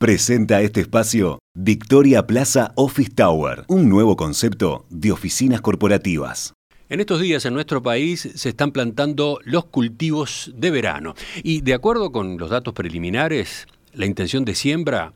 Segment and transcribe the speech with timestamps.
[0.00, 6.54] Presenta este espacio Victoria Plaza Office Tower, un nuevo concepto de oficinas corporativas.
[6.88, 11.74] En estos días en nuestro país se están plantando los cultivos de verano y de
[11.74, 15.12] acuerdo con los datos preliminares, la intención de siembra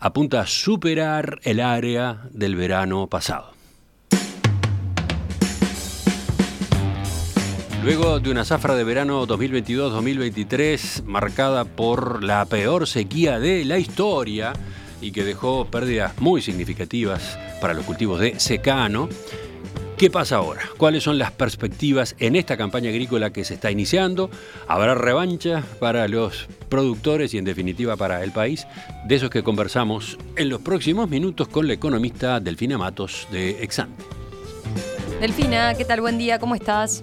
[0.00, 3.55] apunta a superar el área del verano pasado.
[7.86, 14.54] Luego de una zafra de verano 2022-2023 marcada por la peor sequía de la historia
[15.00, 19.08] y que dejó pérdidas muy significativas para los cultivos de secano,
[19.96, 20.62] ¿Qué pasa ahora?
[20.76, 24.30] ¿Cuáles son las perspectivas en esta campaña agrícola que se está iniciando?
[24.66, 28.66] ¿Habrá revancha para los productores y en definitiva para el país?
[29.06, 34.04] De esos que conversamos en los próximos minutos con la economista Delfina Matos de Exante.
[35.20, 36.02] Delfina, ¿qué tal?
[36.02, 37.02] Buen día, ¿cómo estás?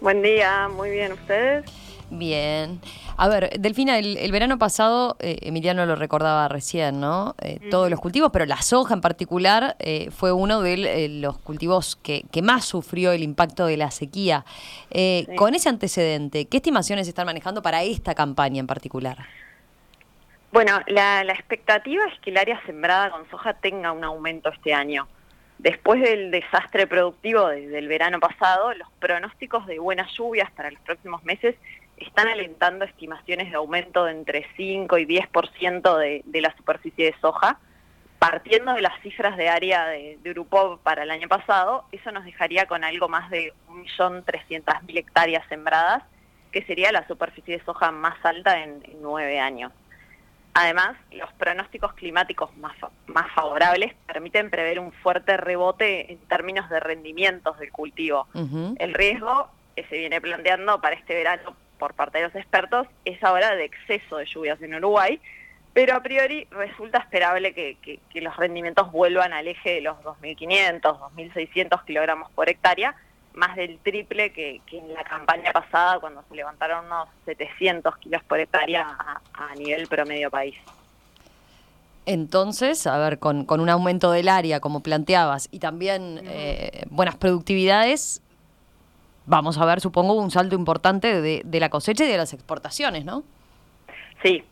[0.00, 1.64] Buen día, muy bien, ¿ustedes?
[2.08, 2.80] Bien.
[3.18, 7.34] A ver, Delfina, el, verano pasado, eh, Emiliano lo recordaba recién, ¿no?
[7.42, 11.96] Eh, todos los cultivos, pero la soja en particular eh, fue uno de los cultivos
[11.96, 14.46] que, más sufrió el impacto de la sequía.
[15.36, 19.18] Con ese antecedente, ¿qué estimaciones están manejando para esta campaña en particular?
[20.50, 24.72] Bueno, la, la expectativa es que el área sembrada con soja tenga un aumento este
[24.72, 25.06] año.
[25.62, 31.22] Después del desastre productivo del verano pasado, los pronósticos de buenas lluvias para los próximos
[31.22, 31.54] meses
[31.98, 37.14] están alentando estimaciones de aumento de entre 5 y 10% de, de la superficie de
[37.20, 37.58] soja.
[38.18, 42.64] Partiendo de las cifras de área de, Grupo para el año pasado, eso nos dejaría
[42.64, 46.04] con algo más de 1.300.000 hectáreas sembradas,
[46.52, 49.72] que sería la superficie de soja más alta en, nueve años.
[50.54, 56.80] Además, los pronósticos climáticos más, más favorables permiten prever un fuerte rebote en términos de
[56.80, 58.26] rendimientos del cultivo.
[58.78, 63.22] El riesgo que se viene planteando para este verano por parte de los expertos es
[63.22, 65.20] ahora de exceso de lluvias en Uruguay,
[65.72, 71.84] pero a priori resulta esperable que, los rendimientos vuelvan al eje de los 2.500, 2.600
[71.84, 72.96] kilogramos por hectárea,
[73.34, 78.40] más del triple que, en la campaña pasada cuando se levantaron unos 700 kilos por
[78.40, 78.96] hectárea
[79.34, 80.56] a, nivel promedio país.
[82.06, 88.22] Entonces, a ver, con, un aumento del área, como planteabas, y también eh, buenas productividades,
[89.26, 93.22] vamos a ver, supongo, un salto importante de, la cosecha y de las exportaciones, ¿no?
[94.22, 94.44] Sí,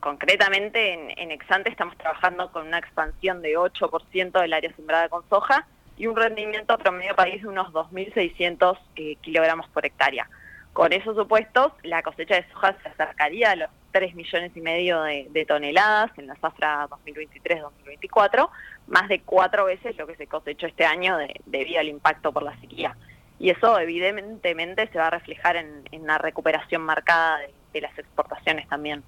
[0.00, 5.22] concretamente en, en, Exante estamos trabajando con una expansión de 8% del área sembrada con
[5.28, 5.66] soja
[6.00, 10.30] y un rendimiento promedio país de unos 2.600 eh, kilogramos por hectárea.
[10.72, 15.02] Con esos supuestos, la cosecha de soja se acercaría a los 3 millones y medio
[15.02, 18.48] de, toneladas en la zafra 2023-2024,
[18.86, 22.58] más de cuatro veces lo que se cosechó este año debido al impacto por la
[22.60, 22.96] sequía
[23.38, 27.38] y eso evidentemente se va a reflejar en, una recuperación marcada
[27.72, 29.02] de, las exportaciones también.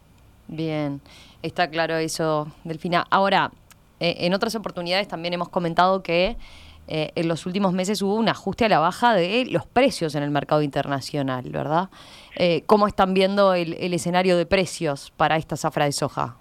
[0.49, 1.01] Bien,
[1.43, 3.07] está claro eso, Delfina.
[3.11, 3.51] Ahora,
[4.01, 6.37] eh, en otras oportunidades también hemos comentado que
[6.89, 10.23] eh, en los últimos meses hubo un ajuste a la baja de los precios en
[10.23, 11.89] el mercado internacional, ¿verdad?
[12.37, 16.37] Eh, ¿Cómo están viendo el, escenario de precios para esta zafra de soja?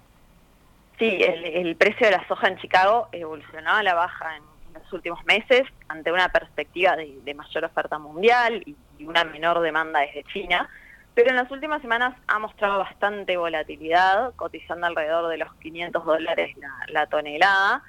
[0.98, 4.42] Sí, el, el precio de la soja en Chicago evolucionó a la baja en
[4.74, 10.22] los últimos meses ante una perspectiva de, mayor oferta mundial y, una menor demanda desde
[10.32, 10.68] China,
[11.12, 16.56] pero en las últimas semanas ha mostrado bastante volatilidad, cotizando alrededor de los 500 dólares
[16.86, 17.82] la, tonelada.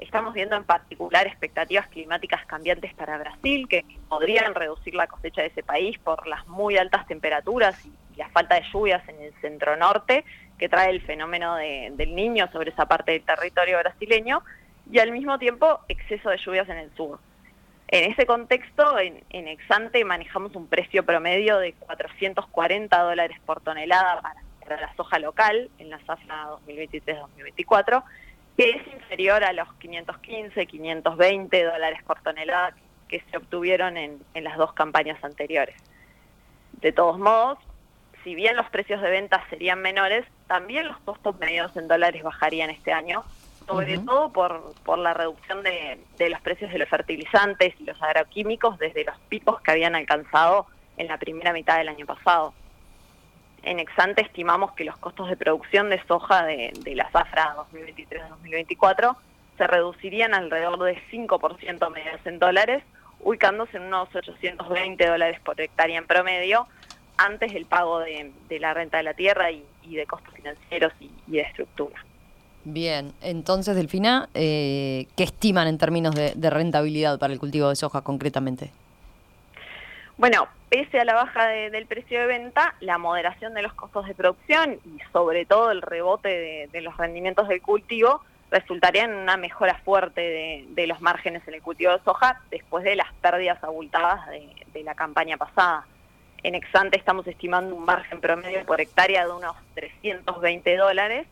[0.00, 5.48] Estamos viendo en particular expectativas climáticas cambiantes para Brasil, que podrían reducir la cosecha de
[5.48, 9.76] ese país por las muy altas temperaturas y, la falta de lluvias en el centro
[9.76, 10.24] norte,
[10.58, 14.42] que trae el fenómeno del niño sobre esa parte del territorio brasileño,
[14.90, 17.18] y al mismo tiempo exceso de lluvias en el sur.
[17.88, 24.80] En ese contexto, en, Exante manejamos un precio promedio de 440 dólares por tonelada para,
[24.80, 28.04] la soja local en la zafra 2023-2024,
[28.60, 32.74] que es inferior a los 515, 520 dólares por tonelada
[33.08, 35.76] que se obtuvieron en, en las dos campañas anteriores.
[36.72, 37.58] De todos modos,
[38.22, 42.68] si bien los precios de venta serían menores, también los costos medios en dólares bajarían
[42.68, 43.24] este año,
[43.66, 45.98] sobre todo por, por la reducción de,
[46.28, 50.66] los precios de los fertilizantes y los agroquímicos desde los picos que habían alcanzado
[50.98, 52.52] en la primera mitad del año pasado.
[53.62, 59.16] En Exante estimamos que los costos de producción de soja de, la zafra 2023-2024
[59.58, 62.82] se reducirían alrededor de 5% medios en dólares,
[63.20, 66.66] ubicándose en unos 820 dólares por hectárea en promedio,
[67.18, 71.40] antes del pago de, la renta de la tierra y, de costos financieros y de
[71.40, 72.02] estructura.
[72.64, 78.02] Bien, entonces, Delfina, eh, ¿qué estiman en términos de, rentabilidad para el cultivo de soja
[78.02, 78.70] concretamente?
[80.18, 84.14] Bueno, pese a la baja del precio de venta, la moderación de los costos de
[84.14, 88.22] producción y sobre todo el rebote de, los rendimientos del cultivo
[88.52, 92.94] resultaría en una mejora fuerte de, los márgenes en el cultivo de soja después de
[92.94, 95.86] las pérdidas abultadas de, la campaña pasada.
[96.42, 101.26] En Exante estamos estimando un margen promedio por hectárea de unos 320 dólares,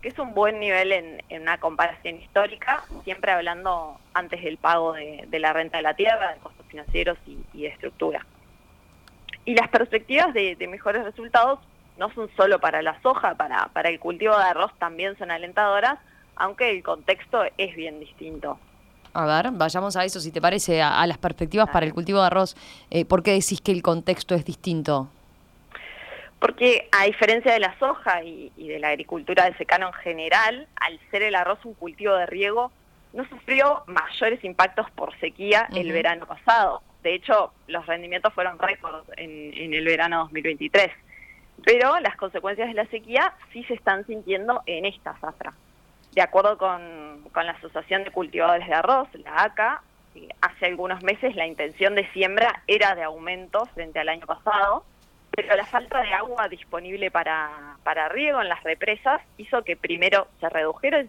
[0.00, 5.26] que es un buen nivel en, una comparación histórica, siempre hablando antes del pago de,
[5.32, 8.24] la renta de la tierra, de costos financieros y de estructura.
[9.44, 11.60] Y las perspectivas de, mejores resultados
[11.98, 15.98] no son solo para la soja, para, para el cultivo de arroz también son alentadoras,
[16.36, 18.58] aunque el contexto es bien distinto.
[19.14, 22.26] A ver, vayamos a eso, si te parece, a, las perspectivas para el cultivo de
[22.26, 22.56] arroz.
[22.90, 25.08] Eh, ¿Por qué decís que el contexto es distinto?
[26.40, 30.98] Porque a diferencia de la soja y, de la agricultura de secano en general, al
[31.10, 32.72] ser el arroz un cultivo de riego,
[33.12, 36.82] no sufrió mayores impactos por sequía el verano pasado.
[37.04, 40.90] De hecho, los rendimientos fueron récords en, el verano 2023.
[41.62, 45.52] Pero las consecuencias de la sequía sí se están sintiendo en esta zafra.
[46.12, 49.82] De acuerdo con, la Asociación de Cultivadores de Arroz, la ACA,
[50.14, 54.84] eh, hace algunos meses la intención de siembra era de aumento frente al año pasado,
[55.30, 60.28] pero la falta de agua disponible para, para riego en las represas hizo que primero
[60.40, 61.04] se redujera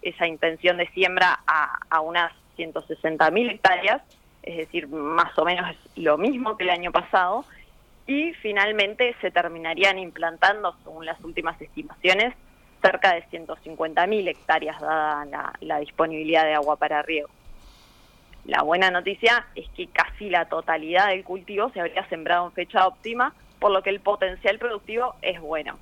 [0.00, 4.00] esa intención de siembra a, a unas 160.000 hectáreas
[4.44, 7.44] es decir, más o menos lo mismo que el año pasado,
[8.06, 12.34] y finalmente se terminarían implantando, según las últimas estimaciones,
[12.82, 17.30] cerca de 150.000 hectáreas dada la, disponibilidad de agua para riego.
[18.44, 22.86] La buena noticia es que casi la totalidad del cultivo se habría sembrado en fecha
[22.86, 25.78] óptima, por lo que el potencial productivo es bueno.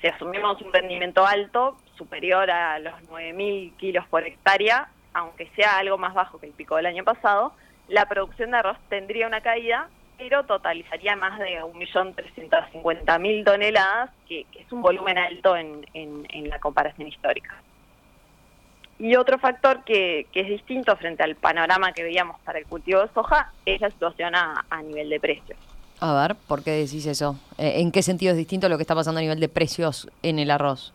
[0.00, 5.96] Si asumimos un rendimiento alto, superior a los 9.000 kilos por hectárea, aunque sea algo
[5.96, 7.52] más bajo que el pico del año pasado,
[7.88, 9.88] la producción de arroz tendría una caída,
[10.18, 15.84] pero totalizaría más de 1.350.000 toneladas, que, es un volumen alto en,
[16.48, 17.54] la comparación histórica.
[18.98, 23.08] Y otro factor que, es distinto frente al panorama que veíamos para el cultivo de
[23.12, 25.58] soja es la situación a, nivel de precios.
[26.00, 27.38] A ver, ¿por qué decís eso?
[27.56, 30.38] Eh, ¿En qué sentido es distinto lo que está pasando a nivel de precios en
[30.38, 30.92] el arroz?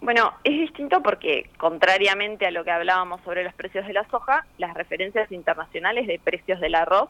[0.00, 4.46] Bueno, es distinto porque, contrariamente a lo que hablábamos sobre los precios de la soja,
[4.58, 7.08] las referencias internacionales de precios del arroz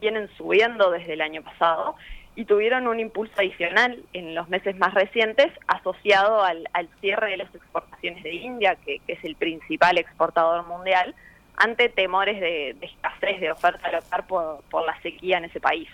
[0.00, 1.96] vienen subiendo desde el año pasado
[2.36, 6.68] y tuvieron un impulso adicional en los meses más recientes asociado al,
[7.00, 11.16] cierre de las exportaciones de India, que, es el principal exportador mundial,
[11.56, 14.24] ante temores de, escasez de oferta local
[14.70, 15.88] por, la sequía en ese país.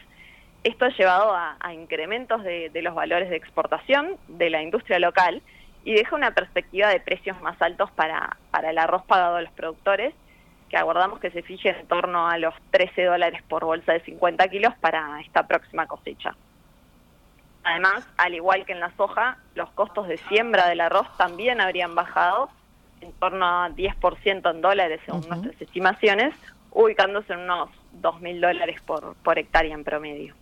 [0.65, 5.41] Esto ha llevado a, incrementos de los valores de exportación de la industria local
[5.85, 9.53] y deja una perspectiva de precios más altos para, para el arroz pagado a los
[9.53, 10.15] productores,
[10.71, 14.49] que aguardamos que se fije en torno a los 13 dólares por bolsa de 50
[14.49, 16.35] kilos para esta próxima cosecha.
[17.65, 21.95] Además, al igual que en la soja, los costos de siembra del arroz también habrían
[21.95, 22.51] bajado
[23.01, 26.35] en torno a 10% en dólares según nuestras estimaciones,
[26.71, 27.71] ubicándose en unos
[28.01, 30.35] 2.000 dólares por, por hectárea en promedio.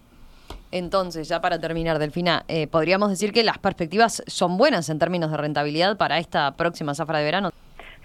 [0.72, 5.30] Entonces, ya para terminar, Delfina, eh, ¿podríamos decir que las perspectivas son buenas en términos
[5.30, 7.50] de rentabilidad para esta próxima zafra de verano?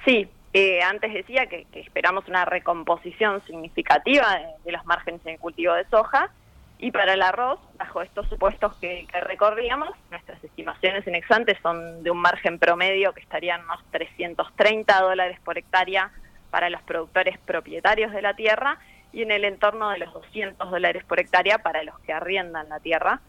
[0.06, 5.86] Sí, eh, antes decía que, esperamos una recomposición significativa de, los márgenes en cultivo de
[5.86, 6.30] soja
[6.78, 12.12] y para el arroz, bajo estos supuestos que, recorríamos, nuestras estimaciones en Exante son de
[12.12, 16.12] un margen promedio que estarían unos 330 dólares por hectárea
[16.52, 18.78] para los productores propietarios de la tierra
[19.18, 22.80] y en el entorno de los 200 dólares por hectárea para los que arriendan la
[22.80, 23.20] tierra,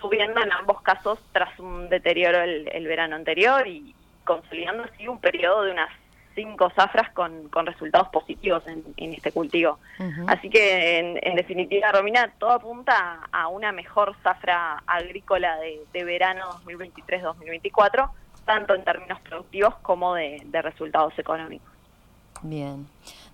[0.00, 3.92] subiendo en ambos casos tras un deterioro el, verano anterior y
[4.22, 5.90] consolidando así un periodo de unas
[6.36, 9.80] cinco zafras con, resultados positivos en, este cultivo.
[10.28, 18.10] Así que, en, definitiva, Romina, todo apunta a una mejor zafra agrícola de, verano 2023-2024,
[18.44, 21.75] tanto en términos productivos como de resultados económicos.
[22.48, 22.86] Bien.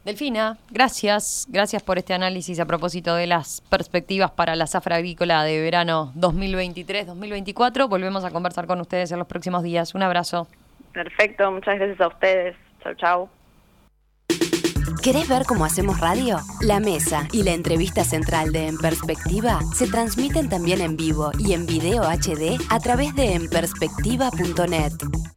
[0.04, 1.46] Delfina, gracias.
[1.48, 6.12] Gracias por este análisis a propósito de las perspectivas para la zafra agrícola de verano
[6.16, 7.88] 2023-2024.
[7.88, 9.94] Volvemos a conversar con ustedes en los próximos días.
[9.94, 10.48] Un abrazo.
[10.92, 12.56] Perfecto, muchas gracias a ustedes.
[12.82, 13.28] Chau, chau.
[15.02, 16.38] ¿Querés ver cómo hacemos radio?
[16.60, 21.54] La mesa y la entrevista central de En Perspectiva se transmiten también en vivo y
[21.54, 24.92] en video HD a través de enperspectiva.net.